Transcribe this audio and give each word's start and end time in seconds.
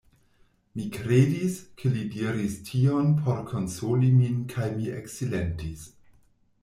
Mi 0.77 0.85
kredis, 0.95 1.57
ke 1.81 1.91
li 1.97 2.01
diris 2.15 2.55
tion 2.69 3.13
por 3.21 3.43
konsoli 3.53 4.11
min 4.23 4.43
kaj 4.55 4.67
mi 4.81 4.93
eksilentis. 5.03 5.87